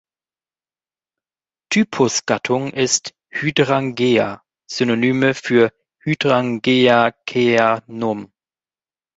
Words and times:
Typusgattung 1.69 2.71
ist 2.73 3.13
"Hydrangea" 3.29 4.41
Synonyme 4.65 5.35
für 5.35 5.71
Hydrangeaceae 6.03 7.83
nom. 7.85 8.31